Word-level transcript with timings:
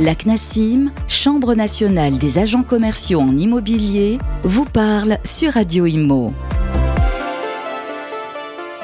La 0.00 0.14
CNASIM, 0.14 0.92
Chambre 1.08 1.56
nationale 1.56 2.18
des 2.18 2.38
agents 2.38 2.62
commerciaux 2.62 3.18
en 3.18 3.36
immobilier, 3.36 4.18
vous 4.44 4.64
parle 4.64 5.18
sur 5.24 5.54
Radio 5.54 5.86
Imo. 5.86 6.32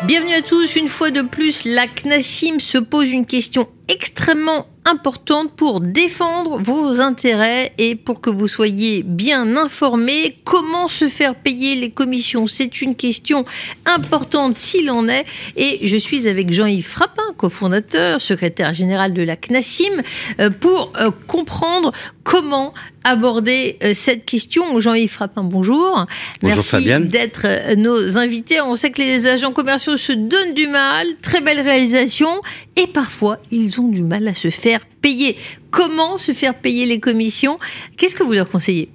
Bienvenue 0.08 0.32
à 0.32 0.42
tous. 0.42 0.74
Une 0.74 0.88
fois 0.88 1.12
de 1.12 1.22
plus, 1.22 1.66
la 1.66 1.86
CNASIM 1.86 2.58
se 2.58 2.78
pose 2.78 3.12
une 3.12 3.26
question 3.26 3.68
extrêmement 3.86 4.66
importante 4.84 5.52
pour 5.52 5.80
défendre 5.80 6.58
vos 6.58 7.00
intérêts 7.00 7.72
et 7.78 7.94
pour 7.96 8.20
que 8.20 8.30
vous 8.30 8.48
soyez 8.48 9.02
bien 9.02 9.56
informés. 9.56 10.36
Comment 10.44 10.88
se 10.88 11.08
faire 11.08 11.34
payer 11.34 11.74
les 11.76 11.90
commissions? 11.90 12.46
C'est 12.46 12.82
une 12.82 12.94
question 12.94 13.44
importante 13.86 14.58
s'il 14.58 14.90
en 14.90 15.08
est. 15.08 15.24
Et 15.56 15.86
je 15.86 15.96
suis 15.96 16.28
avec 16.28 16.52
Jean-Yves 16.52 16.86
Frappin, 16.86 17.32
cofondateur, 17.36 18.20
secrétaire 18.20 18.74
général 18.74 19.14
de 19.14 19.22
la 19.22 19.36
CNASIM, 19.36 20.02
euh, 20.40 20.50
pour 20.50 20.92
euh, 21.00 21.10
comprendre 21.26 21.92
comment 22.24 22.74
aborder 23.04 23.78
euh, 23.84 23.92
cette 23.94 24.24
question. 24.24 24.80
Jean-Yves 24.80 25.10
Frappin, 25.10 25.44
bonjour. 25.44 26.06
Bonjour 26.40 26.56
Merci 26.56 26.68
Fabienne. 26.68 27.08
d'être 27.08 27.76
nos 27.76 28.18
invités. 28.18 28.60
On 28.60 28.74
sait 28.74 28.90
que 28.90 29.00
les 29.00 29.26
agents 29.26 29.52
commerciaux 29.52 29.96
se 29.96 30.12
donnent 30.12 30.54
du 30.54 30.66
mal, 30.66 31.06
très 31.22 31.40
belle 31.40 31.60
réalisation, 31.60 32.40
et 32.76 32.86
parfois 32.86 33.38
ils 33.50 33.80
ont 33.80 33.88
du 33.88 34.02
mal 34.02 34.26
à 34.26 34.34
se 34.34 34.50
faire 34.50 34.80
payer. 35.00 35.36
Comment 35.70 36.18
se 36.18 36.32
faire 36.32 36.54
payer 36.54 36.86
les 36.86 36.98
commissions? 36.98 37.58
Qu'est-ce 37.96 38.16
que 38.16 38.22
vous 38.22 38.32
leur 38.32 38.48
conseillez? 38.48 38.88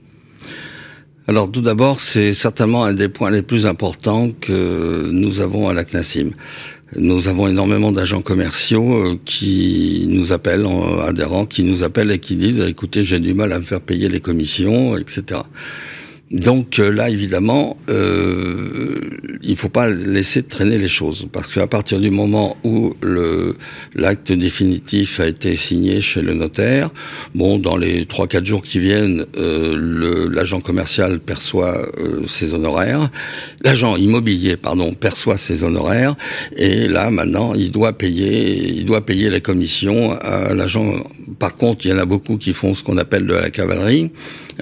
Alors 1.28 1.52
tout 1.52 1.62
d'abord, 1.62 2.00
c'est 2.00 2.34
certainement 2.34 2.86
un 2.86 2.94
des 2.94 3.08
points 3.08 3.30
les 3.30 3.44
plus 3.44 3.68
importants 3.68 4.32
que 4.32 5.10
nous 5.12 5.42
avons 5.42 5.70
à 5.70 5.74
la 5.76 5.84
CNASIM. 5.84 6.32
Nous 6.96 7.28
avons 7.28 7.48
énormément 7.48 7.92
d'agents 7.92 8.22
commerciaux 8.22 8.96
euh, 8.96 9.20
qui 9.24 10.08
nous 10.10 10.32
appellent, 10.32 10.66
euh, 10.66 11.08
adhérents, 11.08 11.46
qui 11.46 11.64
nous 11.64 11.84
appellent 11.84 12.10
et 12.10 12.18
qui 12.18 12.36
disent 12.36 12.62
écoutez, 12.62 13.04
j'ai 13.04 13.20
du 13.20 13.36
mal 13.36 13.54
à 13.54 13.60
me 13.60 13.64
faire 13.64 13.80
payer 13.80 14.10
les 14.10 14.20
commissions, 14.20 14.98
etc. 14.98 15.42
Donc 16.32 16.78
euh, 16.78 16.92
là, 16.92 17.10
évidemment, 17.10 17.78
euh, 17.90 19.00
il 19.42 19.56
faut 19.56 19.70
pas 19.70 19.90
laisser 19.90 20.44
traîner 20.44 20.78
les 20.78 20.88
choses, 20.88 21.28
parce 21.32 21.48
qu'à 21.52 21.66
partir 21.66 22.00
du 22.00 22.12
moment 22.12 22.56
où 22.64 22.94
l'acte 23.96 24.32
définitif 24.32 25.20
a 25.20 25.28
été 25.28 25.56
signé 25.58 26.02
chez 26.02 26.22
le 26.22 26.36
notaire, 26.36 26.92
bon, 27.34 27.58
dans 27.58 27.78
les 27.78 28.06
trois 28.06 28.28
quatre 28.28 28.46
jours 28.46 28.62
qui 28.62 28.78
viennent, 28.80 29.26
euh, 29.38 30.30
l'agent 30.32 30.62
commercial 30.62 31.20
perçoit 31.20 31.78
euh, 31.98 32.28
ses 32.28 32.54
honoraires, 32.54 33.10
l'agent 33.64 33.96
immobilier, 33.96 34.56
pardon, 34.56 34.94
perçoit 34.94 35.38
ses 35.38 35.64
honoraires, 35.64 36.16
et 36.56 36.88
là 36.88 37.10
maintenant, 37.10 37.56
il 37.56 37.72
doit 37.72 37.94
payer, 37.94 38.56
il 38.68 38.86
doit 38.86 39.04
payer 39.04 39.32
les 39.32 39.42
commissions 39.42 40.12
à 40.12 40.54
l'agent. 40.54 41.04
Par 41.40 41.56
contre, 41.56 41.86
il 41.86 41.92
y 41.92 41.94
en 41.94 41.98
a 41.98 42.06
beaucoup 42.06 42.38
qui 42.38 42.54
font 42.54 42.76
ce 42.76 42.84
qu'on 42.84 42.98
appelle 42.98 43.26
de 43.26 43.34
la 43.34 43.50
cavalerie. 43.50 44.12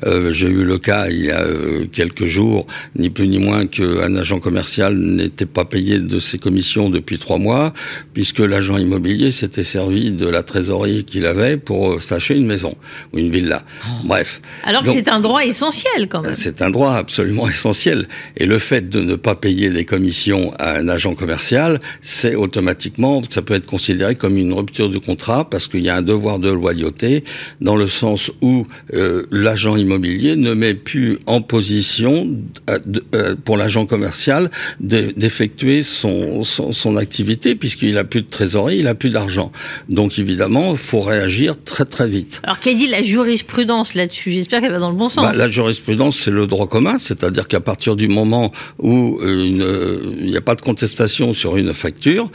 Euh, 0.05 0.31
J'ai 0.31 0.47
eu 0.47 0.63
le 0.63 0.77
cas 0.77 1.07
il 1.09 1.25
y 1.25 1.31
a 1.31 1.41
euh, 1.41 1.85
quelques 1.91 2.25
jours, 2.25 2.67
ni 2.95 3.09
plus 3.09 3.27
ni 3.27 3.39
moins 3.39 3.65
qu'un 3.65 4.15
agent 4.15 4.39
commercial 4.39 4.95
n'était 4.95 5.47
pas 5.47 5.65
payé 5.65 5.99
de 5.99 6.19
ses 6.19 6.37
commissions 6.37 6.89
depuis 6.89 7.17
trois 7.17 7.39
mois, 7.39 7.73
puisque 8.13 8.39
l'agent 8.39 8.77
immobilier 8.77 9.31
s'était 9.31 9.63
servi 9.63 10.11
de 10.11 10.27
la 10.27 10.43
trésorerie 10.43 11.03
qu'il 11.03 11.25
avait 11.25 11.57
pour 11.57 11.93
euh, 11.93 11.99
s'acheter 11.99 12.35
une 12.35 12.45
maison 12.45 12.75
ou 13.11 13.17
une 13.17 13.31
villa. 13.31 13.63
Bref. 14.03 14.41
Alors 14.63 14.83
que 14.83 14.89
c'est 14.89 15.07
un 15.07 15.19
droit 15.19 15.43
essentiel 15.43 16.07
quand 16.09 16.21
même. 16.21 16.35
c'est 16.35 16.61
un 16.61 16.69
droit 16.69 16.93
absolument 16.93 17.49
essentiel. 17.49 18.07
Et 18.37 18.45
le 18.45 18.59
fait 18.59 18.89
de 18.89 19.01
ne 19.01 19.15
pas 19.15 19.35
payer 19.35 19.69
les 19.69 19.85
commissions 19.85 20.53
à 20.59 20.77
un 20.77 20.87
agent 20.89 21.15
commercial, 21.15 21.81
c'est 22.01 22.35
automatiquement, 22.35 23.23
ça 23.29 23.41
peut 23.41 23.55
être 23.55 23.65
considéré 23.65 24.15
comme 24.15 24.37
une 24.37 24.53
rupture 24.53 24.89
du 24.89 24.99
contrat 24.99 25.49
parce 25.49 25.67
qu'il 25.67 25.81
y 25.81 25.89
a 25.89 25.95
un 25.95 26.01
devoir 26.03 26.37
de 26.37 26.49
loyauté 26.67 27.23
dans 27.61 27.75
le 27.75 27.87
sens 27.87 28.31
où 28.41 28.67
euh, 28.93 29.25
l'agent 29.31 29.75
immobilier 29.77 30.35
ne 30.35 30.53
met 30.53 30.73
plus 30.73 31.17
en 31.25 31.41
position 31.41 32.29
euh, 32.69 32.79
de- 32.85 33.03
euh, 33.15 33.35
pour 33.45 33.55
l'agent 33.57 33.85
commercial 33.85 34.51
de- 34.79 35.13
d'effectuer 35.15 35.83
son, 35.83 36.43
son, 36.43 36.73
son 36.73 36.97
activité 36.97 37.55
puisqu'il 37.55 37.97
a 37.97 38.03
plus 38.03 38.21
de 38.21 38.27
trésorerie, 38.29 38.79
il 38.79 38.87
a 38.87 38.95
plus 38.95 39.09
d'argent. 39.11 39.51
Donc 39.89 40.19
évidemment, 40.19 40.71
il 40.71 40.77
faut 40.77 40.99
réagir 41.01 41.55
très 41.63 41.85
très 41.85 42.07
vite. 42.07 42.41
Alors 42.43 42.59
qu'a 42.59 42.73
dit 42.73 42.87
la 42.87 43.01
jurisprudence 43.03 43.93
là-dessus? 43.95 44.31
J'espère 44.31 44.61
qu'elle 44.61 44.71
va 44.71 44.79
dans 44.79 44.91
le 44.91 44.97
bon 44.97 45.09
sens. 45.09 45.23
Bah, 45.23 45.33
la 45.33 45.49
jurisprudence, 45.49 46.19
c'est 46.21 46.31
le 46.31 46.47
droit 46.47 46.67
commun, 46.67 46.97
c'est-à-dire 46.99 47.47
qu'à 47.47 47.61
partir 47.61 47.95
du 47.95 48.07
moment 48.07 48.51
où 48.79 49.19
il 49.23 50.25
n'y 50.25 50.37
a 50.37 50.41
pas 50.41 50.55
de 50.55 50.61
contestation 50.61 51.33
sur 51.33 51.55
une 51.57 51.73
facture, 51.73 52.29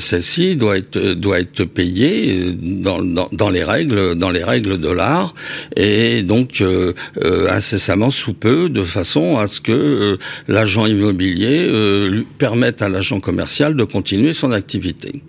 celle-ci 0.00 0.56
doit 0.56 0.76
être 0.76 0.98
doit 1.14 1.40
être 1.40 1.64
payée 1.64 2.52
dans, 2.86 3.00
dans, 3.02 3.28
dans 3.32 3.50
les 3.50 3.64
règles 3.64 3.77
dans 3.86 4.30
les 4.30 4.44
règles 4.44 4.78
de 4.78 4.90
l'art 4.90 5.34
et 5.76 6.22
donc 6.22 6.60
euh, 6.60 6.92
euh, 7.24 7.48
incessamment 7.50 8.10
sous 8.10 8.34
peu, 8.34 8.68
de 8.68 8.82
façon 8.82 9.36
à 9.38 9.46
ce 9.46 9.60
que 9.60 9.72
euh, 9.72 10.16
l'agent 10.48 10.86
immobilier 10.86 11.68
lui 12.08 12.26
permette 12.38 12.82
à 12.82 12.88
l'agent 12.88 13.20
commercial 13.20 13.76
de 13.76 13.84
continuer 13.84 14.32
son 14.32 14.52
activité. 14.52 15.22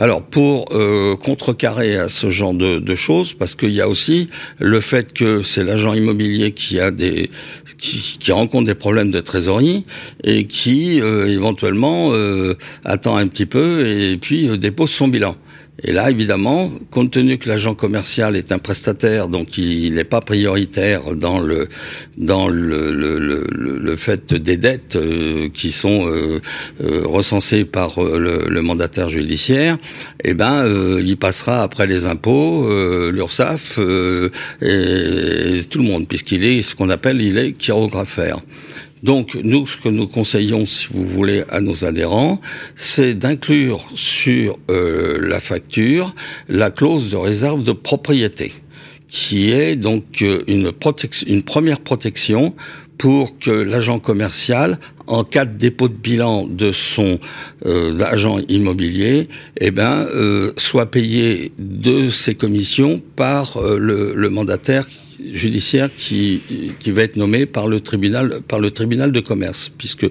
Alors 0.00 0.22
pour 0.22 0.66
contrecarrer 1.20 1.96
à 1.96 2.08
ce 2.08 2.30
genre 2.30 2.54
de, 2.54 2.94
choses, 2.94 3.34
parce 3.34 3.56
qu'il 3.56 3.70
y 3.70 3.80
a 3.80 3.88
aussi 3.88 4.28
le 4.60 4.78
fait 4.80 5.12
que 5.12 5.42
c'est 5.42 5.64
l'agent 5.64 5.92
immobilier 5.92 6.52
qui 6.52 6.78
a 6.78 6.92
des 6.92 7.30
qui, 7.78 8.30
rencontre 8.30 8.66
des 8.66 8.76
problèmes 8.76 9.10
de 9.10 9.18
trésorerie 9.18 9.84
et 10.22 10.44
qui 10.44 10.98
éventuellement 10.98 12.12
attend 12.84 13.16
un 13.16 13.26
petit 13.26 13.46
peu 13.46 13.88
et 13.88 14.16
puis 14.18 14.56
dépose 14.56 14.90
son 14.90 15.08
bilan. 15.08 15.34
Et 15.84 15.92
là, 15.92 16.10
évidemment, 16.10 16.72
compte 16.90 17.12
tenu 17.12 17.38
que 17.38 17.48
l'agent 17.48 17.74
commercial 17.74 18.34
est 18.34 18.50
un 18.50 18.58
prestataire, 18.58 19.28
donc 19.28 19.56
il 19.58 19.94
n'est 19.94 20.02
pas 20.02 20.20
prioritaire 20.20 21.14
dans 21.14 21.38
le 21.38 21.68
dans 22.16 22.48
le, 22.48 22.90
le, 22.90 23.18
le, 23.20 23.44
le- 23.48 23.96
fait 23.96 24.34
des 24.34 24.56
dettes 24.56 24.96
euh, 24.96 25.48
qui 25.54 25.70
sont 25.70 26.08
euh, 26.08 26.40
euh, 26.82 27.02
recensées 27.06 27.64
par 27.64 28.02
euh, 28.02 28.18
le, 28.18 28.48
le 28.50 28.62
mandataire 28.62 29.08
judiciaire, 29.08 29.78
eh 30.24 30.34
ben, 30.34 30.64
euh, 30.64 31.00
il 31.04 31.16
passera 31.16 31.62
après 31.62 31.86
les 31.86 32.06
impôts, 32.06 32.68
l'URSSAF 33.10 33.78
et, 33.78 35.58
et 35.58 35.64
tout 35.64 35.78
le 35.78 35.84
monde, 35.84 36.08
puisqu'il 36.08 36.44
est 36.44 36.62
ce 36.62 36.74
qu'on 36.74 36.90
appelle, 36.90 37.22
il 37.22 37.38
est 37.38 37.54
chirographaire. 37.60 38.38
Donc, 39.02 39.36
nous, 39.42 39.66
ce 39.66 39.76
que 39.76 39.88
nous 39.88 40.06
conseillons, 40.06 40.66
si 40.66 40.88
vous 40.90 41.06
voulez, 41.06 41.44
à 41.50 41.60
nos 41.60 41.84
adhérents, 41.84 42.40
c'est 42.76 43.14
d'inclure 43.14 43.86
sur 43.94 44.58
euh, 44.70 45.18
la 45.20 45.40
facture 45.40 46.14
la 46.48 46.70
clause 46.70 47.10
de 47.10 47.16
réserve 47.16 47.62
de 47.62 47.72
propriété, 47.72 48.52
qui 49.06 49.50
est 49.50 49.76
donc 49.76 50.22
euh, 50.22 50.42
une, 50.46 50.72
première 51.42 51.80
protection 51.80 52.54
pour 52.98 53.38
que 53.38 53.50
l'agent 53.50 54.00
commercial, 54.00 54.78
en 55.06 55.22
cas 55.22 55.44
de 55.44 55.56
dépôt 55.56 55.88
de 55.88 55.94
bilan 55.94 56.46
de 56.46 56.72
son 56.72 57.20
euh, 57.64 58.00
agent 58.00 58.40
immobilier, 58.48 59.28
eh 59.60 59.70
ben, 59.70 60.06
soit 60.56 60.90
payé 60.90 61.52
de 61.58 62.10
ses 62.10 62.34
commissions 62.34 63.00
par 63.14 63.60
le, 63.62 64.14
le 64.14 64.30
mandataire 64.30 64.86
judiciaire 65.32 65.90
qui, 65.96 66.42
qui 66.78 66.90
va 66.90 67.02
être 67.02 67.16
nommé 67.16 67.46
par 67.46 67.68
le 67.68 67.80
tribunal 67.80 68.40
par 68.46 68.58
le 68.58 68.70
tribunal 68.70 69.12
de 69.12 69.20
commerce 69.20 69.70
puisque 69.76 70.06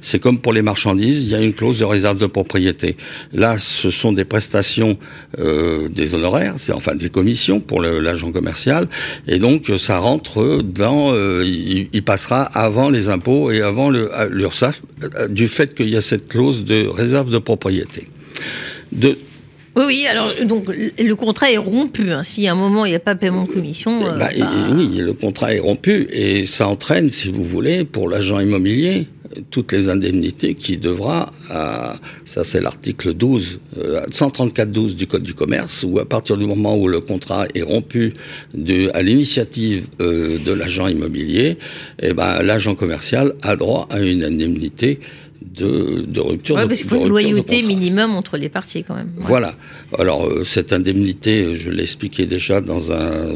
c'est 0.00 0.18
comme 0.18 0.38
pour 0.38 0.52
les 0.52 0.62
marchandises 0.62 1.24
il 1.24 1.30
y 1.30 1.34
a 1.34 1.40
une 1.40 1.54
clause 1.54 1.78
de 1.78 1.84
réserve 1.84 2.18
de 2.18 2.26
propriété. 2.26 2.96
Là 3.32 3.58
ce 3.58 3.90
sont 3.90 4.12
des 4.12 4.24
prestations 4.24 4.98
euh, 5.38 5.88
des 5.88 6.14
honoraires 6.14 6.54
c'est 6.56 6.72
enfin 6.72 6.94
des 6.94 7.10
commissions 7.10 7.60
pour 7.60 7.82
l'agent 7.82 8.32
commercial 8.32 8.88
et 9.26 9.38
donc 9.38 9.70
euh, 9.70 9.78
ça 9.78 9.98
rentre 9.98 10.62
dans 10.62 11.12
euh, 11.14 11.42
il, 11.44 12.02
passera 12.02 12.42
avant 12.42 12.88
les 12.88 13.08
impôts 13.08 13.50
et 13.50 13.62
avant 13.62 13.90
l'URSSAF 13.90 14.82
du 15.30 15.48
fait 15.48 15.74
qu'il 15.74 15.88
y 15.88 15.96
a 15.96 16.00
cette 16.00 16.28
clause 16.28 16.64
de 16.64 16.86
réserve 16.86 17.30
de 17.30 17.38
propriété. 17.38 18.06
De, 18.92 19.18
Oui, 19.76 19.84
oui. 19.86 20.06
Alors 20.06 20.32
donc 20.44 20.64
le 20.68 21.14
contrat 21.14 21.50
est 21.52 21.56
rompu. 21.58 22.10
hein. 22.10 22.22
Si 22.24 22.46
à 22.48 22.52
un 22.52 22.54
moment 22.54 22.84
il 22.86 22.90
n'y 22.90 22.96
a 22.96 23.00
pas 23.00 23.14
paiement 23.14 23.44
de 23.44 23.52
commission, 23.52 24.06
euh, 24.06 24.16
Bah, 24.18 24.30
et- 24.34 24.40
bah, 24.40 24.50
oui, 24.74 24.88
le 24.98 25.12
contrat 25.12 25.52
est 25.54 25.58
rompu 25.58 26.08
et 26.12 26.46
ça 26.46 26.66
entraîne, 26.68 27.10
si 27.10 27.28
vous 27.30 27.44
voulez, 27.44 27.84
pour 27.84 28.08
l'agent 28.08 28.40
immobilier, 28.40 29.06
euh, 29.36 29.40
toutes 29.50 29.72
les 29.72 29.88
indemnités 29.90 30.54
qu'il 30.54 30.80
devra 30.80 31.32
à, 31.50 31.96
ça 32.24 32.42
c'est 32.44 32.60
l'article 32.60 33.12
12, 33.12 33.58
euh, 33.78 34.00
134-12 34.10 34.94
du 34.94 35.06
Code 35.06 35.22
du 35.24 35.34
commerce, 35.34 35.84
où 35.86 35.98
à 35.98 36.06
partir 36.06 36.36
du 36.38 36.46
moment 36.46 36.76
où 36.78 36.88
le 36.88 37.00
contrat 37.00 37.46
est 37.54 37.62
rompu 37.62 38.14
de, 38.54 38.90
à 38.94 39.02
l'initiative 39.02 39.86
euh, 40.00 40.38
de 40.38 40.52
l'agent 40.52 40.86
immobilier, 40.88 41.58
eh 42.00 42.14
ben, 42.14 42.42
l'agent 42.42 42.74
commercial 42.74 43.34
a 43.42 43.56
droit 43.56 43.88
à 43.90 44.00
une 44.00 44.24
indemnité 44.24 45.00
de, 45.56 46.04
de 46.06 46.20
rupture. 46.20 46.56
Ouais, 46.56 46.66
parce 46.66 46.78
qu'il 46.78 46.88
faut 46.88 47.02
une 47.02 47.08
loyauté 47.08 47.62
minimum 47.62 48.14
entre 48.14 48.36
les 48.36 48.48
parties 48.48 48.84
quand 48.84 48.94
même. 48.94 49.10
Voilà. 49.16 49.54
Alors 49.98 50.26
euh, 50.26 50.44
cette 50.44 50.72
indemnité, 50.72 51.56
je 51.56 51.70
l'ai 51.70 51.82
expliqué 51.82 52.26
déjà 52.26 52.60
dans 52.60 52.92
un 52.92 53.34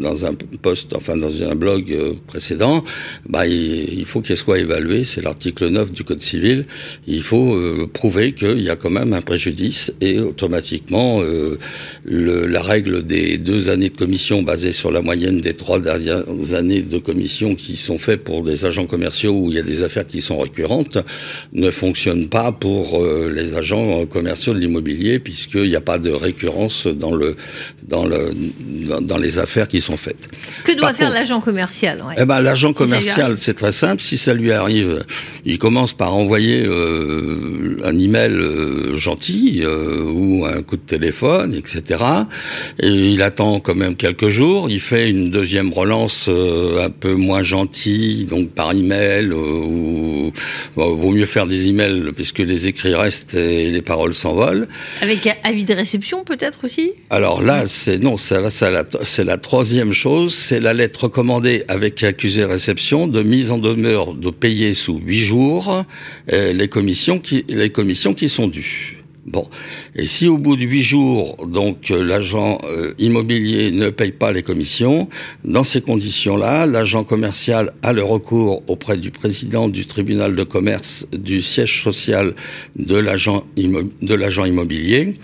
dans 0.00 0.24
un 0.24 0.32
post, 0.62 0.94
enfin 0.96 1.16
dans 1.16 1.42
un 1.42 1.54
blog 1.54 1.92
euh, 1.92 2.14
précédent. 2.26 2.84
Bah, 3.28 3.46
il, 3.46 4.04
faut 4.06 4.20
qu'elle 4.20 4.36
soit 4.36 4.58
évaluée. 4.58 5.04
C'est 5.04 5.20
l'article 5.20 5.68
9 5.68 5.92
du 5.92 6.04
Code 6.04 6.20
civil. 6.20 6.64
Il 7.06 7.22
faut 7.22 7.54
euh, 7.54 7.88
prouver 7.92 8.32
qu'il 8.32 8.60
y 8.60 8.70
a 8.70 8.76
quand 8.76 8.90
même 8.90 9.12
un 9.12 9.20
préjudice 9.20 9.92
et 10.00 10.18
automatiquement 10.20 11.20
le, 12.04 12.46
la 12.46 12.62
règle 12.62 13.04
des 13.04 13.38
deux 13.38 13.68
années 13.68 13.90
de 13.90 13.96
commission 13.96 14.42
basée 14.42 14.72
sur 14.72 14.90
la 14.90 15.02
moyenne 15.02 15.40
des 15.40 15.54
trois 15.54 15.80
dernières 15.80 16.24
années 16.54 16.82
de 16.82 16.98
commission 16.98 17.54
qui 17.54 17.76
sont 17.76 17.98
faites 17.98 18.24
pour 18.24 18.42
des 18.42 18.64
agents 18.64 18.86
commerciaux 18.86 19.32
où 19.32 19.50
il 19.50 19.56
y 19.56 19.60
a 19.60 19.62
des 19.62 19.82
affaires 19.82 20.06
qui 20.06 20.20
sont 20.20 20.38
récurrentes 20.38 20.98
ne 21.58 21.70
fonctionne 21.70 22.28
pas 22.28 22.52
pour 22.52 23.02
euh, 23.02 23.32
les 23.34 23.56
agents 23.56 24.06
commerciaux 24.06 24.54
de 24.54 24.58
l'immobilier 24.58 25.18
puisqu'il 25.18 25.68
n'y 25.68 25.76
a 25.76 25.80
pas 25.80 25.98
de 25.98 26.10
récurrence 26.10 26.86
dans 26.86 27.14
le 27.14 27.36
dans 27.86 28.06
le 28.06 28.30
dans, 29.00 29.18
les 29.18 29.38
affaires 29.38 29.68
qui 29.68 29.80
sont 29.80 29.96
faites. 29.96 30.28
Que 30.64 30.72
doit 30.72 30.94
faire 30.94 31.10
l'agent 31.10 31.40
commercial 31.40 32.04
Eh 32.16 32.24
ben 32.24 32.40
l'agent 32.40 32.72
commercial, 32.72 33.36
c'est 33.36 33.54
très 33.54 33.72
simple. 33.72 34.02
Si 34.02 34.16
ça 34.16 34.34
lui 34.34 34.52
arrive, 34.52 35.04
il 35.48 35.58
commence 35.58 35.94
par 35.94 36.14
envoyer 36.14 36.62
euh, 36.66 37.80
un 37.82 37.98
email 37.98 38.32
euh, 38.32 38.98
gentil 38.98 39.64
ou 39.64 40.44
un 40.44 40.62
coup 40.62 40.76
de 40.76 40.82
téléphone, 40.82 41.54
etc. 41.54 42.04
Et 42.80 42.88
il 42.88 43.22
attend 43.22 43.58
quand 43.58 43.74
même 43.74 43.96
quelques 43.96 44.28
jours. 44.28 44.68
Il 44.68 44.80
fait 44.80 45.08
une 45.08 45.30
deuxième 45.30 45.72
relance 45.72 46.28
un 46.28 46.90
peu 46.90 47.14
moins 47.14 47.42
gentille, 47.42 48.26
donc 48.26 48.50
par 48.50 48.72
email 48.72 49.32
ou 49.32 50.32
vaut 50.76 51.10
mieux 51.10 51.26
faire 51.26 51.46
des 51.46 51.68
emails 51.68 52.12
puisque 52.14 52.40
les 52.40 52.66
écrits 52.66 52.94
restent 52.94 53.34
et 53.34 53.70
les 53.70 53.82
paroles 53.82 54.12
s'envolent. 54.12 54.68
Avec 55.00 55.28
avis 55.44 55.64
de 55.64 55.74
réception 55.74 56.24
peut-être 56.24 56.64
aussi? 56.64 56.92
Alors 57.08 57.42
là, 57.42 57.64
c'est 57.66 57.98
non, 57.98 58.18
c'est 58.18 58.40
la, 58.40 58.84
la 59.24 59.36
troisième 59.38 59.92
chose, 59.92 60.34
c'est 60.34 60.60
la 60.60 60.74
lettre 60.74 61.04
recommandée 61.04 61.64
avec 61.68 62.02
accusé 62.02 62.44
réception 62.44 63.06
de 63.06 63.22
mise 63.22 63.50
en 63.50 63.58
demeure 63.58 64.12
de 64.12 64.30
payer 64.30 64.74
sous 64.74 64.98
huit 64.98 65.20
jours 65.20 65.37
euh, 66.32 66.52
les 66.52 66.68
commissions 66.68 67.18
qui 67.18 67.44
les 67.48 67.70
commissions 67.70 68.14
qui 68.14 68.28
sont 68.28 68.48
dues. 68.48 68.98
Bon, 69.26 69.46
et 69.94 70.06
si 70.06 70.26
au 70.26 70.38
bout 70.38 70.56
de 70.56 70.62
huit 70.62 70.82
jours, 70.82 71.36
donc 71.46 71.90
l'agent 71.90 72.56
euh, 72.64 72.94
immobilier 72.98 73.72
ne 73.72 73.90
paye 73.90 74.12
pas 74.12 74.32
les 74.32 74.42
commissions, 74.42 75.08
dans 75.44 75.64
ces 75.64 75.82
conditions-là, 75.82 76.64
l'agent 76.64 77.04
commercial 77.04 77.74
a 77.82 77.92
le 77.92 78.02
recours 78.02 78.62
auprès 78.68 78.96
du 78.96 79.10
président 79.10 79.68
du 79.68 79.84
tribunal 79.84 80.34
de 80.34 80.44
commerce 80.44 81.06
du 81.12 81.42
siège 81.42 81.82
social 81.82 82.34
de 82.76 82.96
l'agent 82.96 83.44
immobilier, 83.56 85.18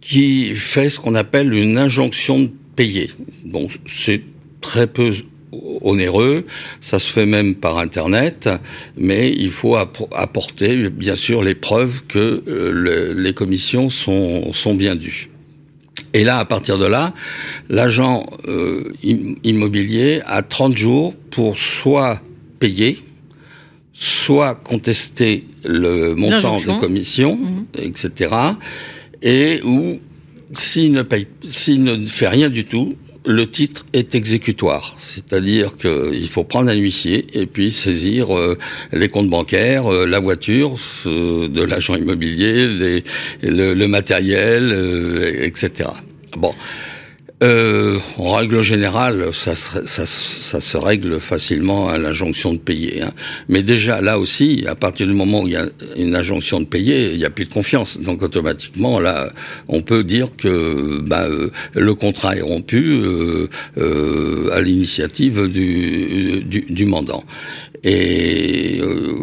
qui 0.00 0.54
fait 0.54 0.88
ce 0.88 1.00
qu'on 1.00 1.16
appelle 1.16 1.52
une 1.52 1.78
injonction 1.78 2.40
de 2.40 2.50
payer. 2.76 3.10
Bon, 3.44 3.66
c'est 3.86 4.22
très 4.60 4.86
peu 4.86 5.12
onéreux, 5.82 6.44
ça 6.80 6.98
se 6.98 7.10
fait 7.10 7.26
même 7.26 7.54
par 7.54 7.78
Internet, 7.78 8.48
mais 8.96 9.30
il 9.30 9.50
faut 9.50 9.76
apporter 9.76 10.90
bien 10.90 11.16
sûr 11.16 11.42
les 11.42 11.54
preuves 11.54 12.02
que 12.08 12.42
euh, 12.48 13.14
les 13.14 13.34
commissions 13.34 13.90
sont, 13.90 14.52
sont 14.52 14.74
bien 14.74 14.96
dues. 14.96 15.28
Et 16.14 16.24
là, 16.24 16.38
à 16.38 16.44
partir 16.44 16.78
de 16.78 16.86
là, 16.86 17.14
l'agent 17.68 18.26
euh, 18.48 18.92
immobilier 19.02 20.20
a 20.26 20.42
30 20.42 20.76
jours 20.76 21.14
pour 21.30 21.58
soit 21.58 22.20
payer, 22.58 22.98
soit 23.92 24.54
contester 24.54 25.46
le 25.64 26.14
montant 26.14 26.56
des 26.56 26.78
commissions, 26.78 27.36
mhm. 27.36 27.66
etc. 27.78 28.34
Et 29.22 29.60
ou 29.64 30.00
s'il 30.52 30.92
ne 30.92 31.02
paye, 31.02 31.26
s'il 31.44 31.82
ne 31.82 32.04
fait 32.04 32.28
rien 32.28 32.50
du 32.50 32.64
tout, 32.64 32.94
le 33.24 33.48
titre 33.48 33.86
est 33.92 34.14
exécutoire, 34.14 34.96
c'est-à-dire 34.98 35.76
qu'il 35.76 36.28
faut 36.28 36.44
prendre 36.44 36.70
un 36.70 36.74
huissier 36.74 37.26
et 37.34 37.46
puis 37.46 37.70
saisir 37.70 38.36
euh, 38.36 38.58
les 38.92 39.08
comptes 39.08 39.30
bancaires, 39.30 39.92
euh, 39.92 40.06
la 40.06 40.18
voiture 40.18 40.76
de 41.04 41.62
l'agent 41.62 41.94
immobilier, 41.94 42.66
les, 42.66 43.04
le, 43.42 43.74
le, 43.74 43.88
matériel, 43.88 44.70
euh, 44.72 45.44
etc. 45.44 45.90
Bon, 46.36 46.52
euh, 47.42 47.98
en 48.18 48.32
règle 48.32 48.62
générale, 48.62 49.34
ça 49.34 49.56
se, 49.56 49.86
ça, 49.86 50.06
ça 50.06 50.60
se 50.60 50.76
règle 50.76 51.20
facilement 51.20 51.88
à 51.88 51.98
l'injonction 51.98 52.52
de 52.52 52.58
payer. 52.58 53.02
Hein. 53.02 53.10
Mais 53.48 53.62
déjà, 53.62 54.00
là 54.00 54.18
aussi, 54.18 54.64
à 54.68 54.74
partir 54.74 55.06
du 55.06 55.12
moment 55.12 55.42
où 55.42 55.48
il 55.48 55.54
y 55.54 55.56
a 55.56 55.66
une 55.96 56.14
injonction 56.14 56.60
de 56.60 56.66
payer, 56.66 57.12
il 57.12 57.18
n'y 57.18 57.24
a 57.24 57.30
plus 57.30 57.46
de 57.46 57.52
confiance. 57.52 57.98
Donc 58.00 58.22
automatiquement, 58.22 59.00
là, 59.00 59.30
on 59.68 59.82
peut 59.82 60.04
dire 60.04 60.28
que 60.36 61.00
bah, 61.00 61.26
euh, 61.28 61.50
le 61.74 61.94
contrat 61.94 62.36
est 62.36 62.42
rompu 62.42 63.00
euh, 63.02 63.48
euh 63.76 64.50
à 64.52 64.60
l'initiative 64.60 65.48
du, 65.48 66.42
du, 66.44 66.60
du 66.68 66.86
mandant. 66.86 67.24
Et 67.84 68.80
euh, 68.80 69.14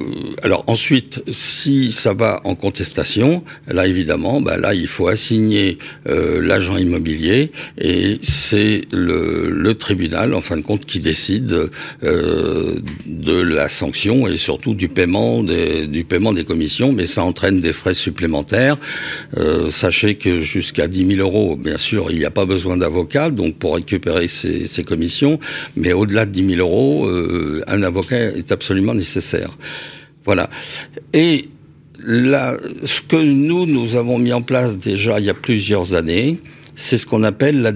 alors 0.44 0.66
ensuite, 0.68 1.24
si 1.30 1.94
ça 1.94 2.14
va 2.14 2.42
en 2.44 2.56
contestation, 2.56 3.44
là 3.68 3.88
évidemment, 3.88 4.42
bah 4.42 4.58
là 4.58 4.74
il 4.74 4.88
faut 4.88 5.08
assigner 5.08 5.78
euh, 6.08 6.42
l'agent 6.42 6.76
immobilier 6.76 7.52
et 7.78 8.09
c'est 8.22 8.82
le, 8.92 9.74
tribunal 9.74 10.34
en 10.34 10.42
fin 10.42 10.58
de 10.58 10.62
compte 10.62 10.86
qui 10.86 11.00
décide 11.00 11.70
euh, 12.04 12.80
de 13.06 13.40
la 13.40 13.70
sanction 13.70 14.28
et 14.28 14.36
surtout 14.38 14.74
du 14.74 14.90
paiement 14.90 15.44
des, 15.44 16.06
commissions, 16.46 16.92
mais 16.92 17.06
ça 17.06 17.24
entraîne 17.24 17.60
des 17.60 17.74
frais 17.74 17.94
supplémentaires. 17.94 18.78
Euh, 19.38 19.70
sachez 19.70 20.16
que 20.16 20.40
jusqu'à 20.40 20.88
10 20.88 21.16
000 21.16 21.22
euros, 21.22 21.56
bien 21.56 21.78
sûr, 21.78 22.08
il 22.12 22.18
n'y 22.18 22.26
a 22.26 22.32
pas 22.32 22.46
besoin 22.46 22.78
d'avocat 22.78 23.30
donc 23.30 23.56
pour 23.56 23.76
récupérer 23.76 24.28
ces, 24.28 24.84
commissions, 24.84 25.40
mais 25.76 25.94
au-delà 25.94 26.26
de 26.26 26.32
10 26.32 26.56
000 26.56 26.68
euros, 26.68 27.06
euh, 27.06 27.64
un 27.68 27.84
avocat 27.84 28.18
est 28.18 28.52
absolument 28.52 28.94
nécessaire. 28.94 29.52
Voilà. 30.26 30.50
Et 31.14 31.50
ce 32.02 33.02
que 33.02 33.18
nous, 33.18 33.66
nous 33.66 33.96
avons 33.96 34.18
mis 34.18 34.34
en 34.34 34.42
place 34.42 34.78
déjà 34.78 35.20
il 35.20 35.26
y 35.26 35.30
a 35.30 35.34
plusieurs 35.34 35.94
années, 35.94 36.40
c'est 36.80 36.98
ce 36.98 37.06
qu'on 37.06 37.24
appelle 37.24 37.62
la, 37.62 37.74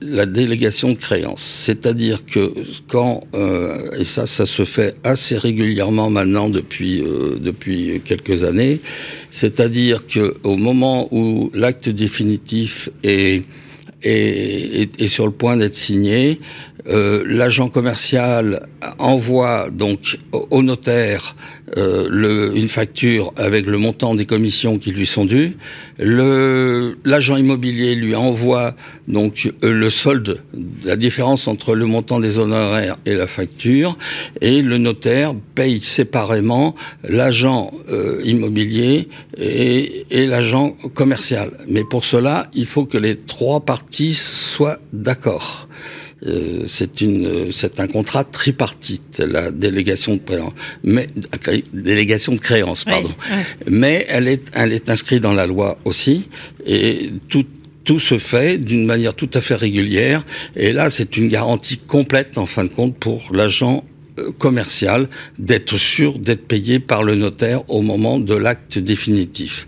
la, 0.00 0.26
délégation 0.26 0.90
de 0.90 0.94
créance. 0.94 1.42
C'est-à-dire 1.42 2.24
que 2.24 2.54
quand, 2.86 3.24
euh, 3.34 3.90
et 3.98 4.04
ça, 4.04 4.26
ça 4.26 4.46
se 4.46 4.64
fait 4.64 4.94
assez 5.02 5.36
régulièrement 5.36 6.08
maintenant 6.08 6.48
depuis, 6.48 7.02
euh, 7.02 7.36
depuis 7.40 8.00
quelques 8.04 8.44
années, 8.44 8.78
c'est-à-dire 9.32 10.06
que 10.06 10.36
au 10.44 10.56
moment 10.56 11.08
où 11.10 11.50
l'acte 11.52 11.88
définitif 11.88 12.88
est, 13.02 13.42
est, 14.04 15.00
est, 15.02 15.08
sur 15.08 15.26
le 15.26 15.32
point 15.32 15.56
d'être 15.56 15.74
signé, 15.74 16.38
euh, 16.86 17.24
l'agent 17.26 17.68
commercial 17.68 18.66
envoie 18.98 19.70
donc 19.70 20.18
au 20.32 20.62
notaire 20.62 21.34
euh, 21.78 22.52
une 22.54 22.68
facture 22.68 23.32
avec 23.36 23.64
le 23.64 23.78
montant 23.78 24.14
des 24.14 24.26
commissions 24.26 24.76
qui 24.76 24.90
lui 24.90 25.06
sont 25.06 25.24
dues. 25.24 25.56
L'agent 25.98 27.36
immobilier 27.38 27.94
lui 27.94 28.14
envoie 28.14 28.74
donc 29.08 29.50
euh, 29.62 29.72
le 29.72 29.88
solde, 29.88 30.42
la 30.84 30.96
différence 30.96 31.48
entre 31.48 31.74
le 31.74 31.86
montant 31.86 32.20
des 32.20 32.38
honoraires 32.38 32.98
et 33.06 33.14
la 33.14 33.26
facture, 33.26 33.96
et 34.42 34.60
le 34.60 34.76
notaire 34.76 35.32
paye 35.54 35.80
séparément 35.80 36.74
l'agent 37.02 37.70
immobilier 38.24 39.08
et, 39.38 40.04
et 40.10 40.26
l'agent 40.26 40.76
commercial. 40.92 41.50
Mais 41.66 41.84
pour 41.84 42.04
cela, 42.04 42.48
il 42.52 42.66
faut 42.66 42.84
que 42.84 42.98
les 42.98 43.16
trois 43.16 43.60
parties 43.60 44.14
soient 44.14 44.78
d'accord. 44.92 45.66
Euh, 46.26 46.64
c'est 46.66 47.00
une, 47.00 47.52
c'est 47.52 47.80
un 47.80 47.86
contrat 47.86 48.24
tripartite, 48.24 49.18
la 49.18 49.50
délégation 49.50 50.14
de 50.14 50.20
créance, 50.20 50.52
mais 50.82 51.08
délégation 51.72 52.32
de 52.32 52.40
créance, 52.40 52.84
pardon. 52.84 53.12
Mais 53.68 54.06
elle 54.08 54.28
est, 54.28 54.44
elle 54.54 54.72
est 54.72 54.88
inscrite 54.88 55.22
dans 55.22 55.34
la 55.34 55.46
loi 55.46 55.78
aussi, 55.84 56.24
et 56.66 57.10
tout 57.28 57.44
tout 57.84 58.00
se 58.00 58.16
fait 58.16 58.56
d'une 58.56 58.86
manière 58.86 59.12
tout 59.12 59.28
à 59.34 59.42
fait 59.42 59.54
régulière. 59.54 60.24
Et 60.56 60.72
là, 60.72 60.88
c'est 60.88 61.18
une 61.18 61.28
garantie 61.28 61.76
complète, 61.78 62.38
en 62.38 62.46
fin 62.46 62.64
de 62.64 62.70
compte, 62.70 62.96
pour 62.96 63.22
l'agent 63.30 63.84
euh, 64.18 64.32
commercial 64.32 65.08
d'être 65.38 65.76
sûr 65.76 66.18
d'être 66.18 66.46
payé 66.46 66.80
par 66.80 67.02
le 67.02 67.14
notaire 67.14 67.68
au 67.68 67.82
moment 67.82 68.18
de 68.18 68.34
l'acte 68.34 68.78
définitif. 68.78 69.66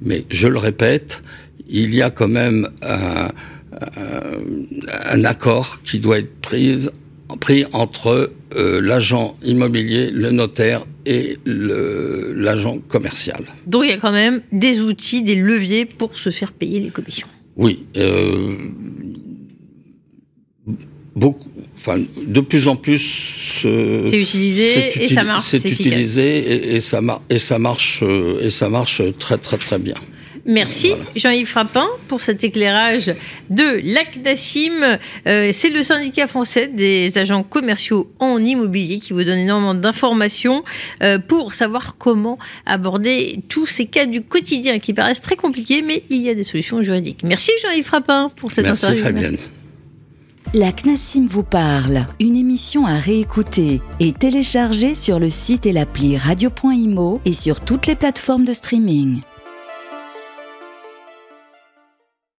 Mais 0.00 0.24
je 0.30 0.46
le 0.46 0.58
répète, 0.58 1.22
il 1.68 1.94
y 1.94 2.02
a 2.02 2.10
quand 2.10 2.28
même 2.28 2.70
un, 2.82 3.24
euh, 3.24 3.28
un 5.04 5.24
accord 5.24 5.82
qui 5.82 5.98
doit 5.98 6.18
être 6.18 6.34
pris, 6.40 6.88
pris 7.40 7.64
entre 7.72 8.32
euh, 8.56 8.80
l'agent 8.80 9.36
immobilier, 9.44 10.10
le 10.10 10.30
notaire 10.30 10.86
et 11.04 11.38
l'agent 11.44 12.78
commercial. 12.88 13.44
Donc 13.66 13.84
il 13.84 13.90
y 13.90 13.92
a 13.92 13.98
quand 13.98 14.12
même 14.12 14.42
des 14.52 14.80
outils, 14.80 15.22
des 15.22 15.34
leviers 15.36 15.84
pour 15.84 16.16
se 16.16 16.30
faire 16.30 16.52
payer 16.52 16.80
les 16.80 16.90
commissions. 16.90 17.28
Oui. 17.56 17.86
Euh, 17.96 18.56
beaucoup, 21.14 21.50
enfin, 21.76 22.00
de 22.26 22.40
plus 22.40 22.68
en 22.68 22.76
plus. 22.76 23.60
c'est 23.62 24.18
utilisé 24.18 25.04
et 25.04 25.08
ça 25.08 25.22
marche. 25.22 25.44
C'est 25.44 25.64
utilisé 25.64 26.74
et, 26.76 26.80
ça 26.80 27.00
et 27.28 27.38
ça 27.38 27.58
marche 27.58 28.02
et 28.40 28.50
ça 28.50 28.68
marche 28.68 29.02
très 29.18 29.38
très 29.38 29.58
très 29.58 29.78
bien. 29.78 29.96
Merci 30.46 30.92
Jean-Yves 31.16 31.48
Frappin 31.48 31.86
pour 32.06 32.20
cet 32.20 32.44
éclairage 32.44 33.12
de 33.50 33.80
l'ACNASIM. 33.82 34.98
Euh, 35.26 35.50
c'est 35.52 35.70
le 35.70 35.82
syndicat 35.82 36.28
français 36.28 36.68
des 36.68 37.18
agents 37.18 37.42
commerciaux 37.42 38.08
en 38.20 38.38
immobilier 38.38 39.00
qui 39.00 39.12
vous 39.12 39.24
donne 39.24 39.38
énormément 39.38 39.74
d'informations 39.74 40.62
euh, 41.02 41.18
pour 41.18 41.54
savoir 41.54 41.96
comment 41.98 42.38
aborder 42.64 43.40
tous 43.48 43.66
ces 43.66 43.86
cas 43.86 44.06
du 44.06 44.22
quotidien 44.22 44.78
qui 44.78 44.94
paraissent 44.94 45.20
très 45.20 45.36
compliqués, 45.36 45.82
mais 45.82 46.04
il 46.10 46.22
y 46.22 46.30
a 46.30 46.34
des 46.34 46.44
solutions 46.44 46.80
juridiques. 46.80 47.22
Merci 47.24 47.50
Jean-Yves 47.62 47.84
Frappin 47.84 48.30
pour 48.36 48.52
cette 48.52 48.66
Merci 48.66 48.86
interview. 48.86 49.04
Fabienne. 49.04 49.36
La 50.54 50.70
CNASIM 50.70 51.26
vous 51.26 51.42
parle, 51.42 52.06
une 52.20 52.36
émission 52.36 52.86
à 52.86 52.98
réécouter 52.98 53.80
et 53.98 54.12
télécharger 54.12 54.94
sur 54.94 55.18
le 55.18 55.28
site 55.28 55.66
et 55.66 55.72
l'appli 55.72 56.16
radio.imo 56.16 57.20
et 57.24 57.32
sur 57.32 57.60
toutes 57.60 57.88
les 57.88 57.96
plateformes 57.96 58.44
de 58.44 58.52
streaming. 58.52 59.20